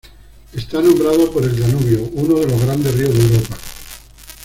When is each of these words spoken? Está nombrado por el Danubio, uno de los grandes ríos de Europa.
Está 0.53 0.81
nombrado 0.81 1.31
por 1.31 1.43
el 1.43 1.59
Danubio, 1.59 2.01
uno 2.13 2.39
de 2.39 2.47
los 2.47 2.59
grandes 2.59 2.91
ríos 2.95 3.13
de 3.13 3.21
Europa. 3.35 3.57